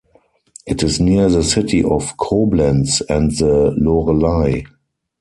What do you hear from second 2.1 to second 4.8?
Koblenz and the Lorelei.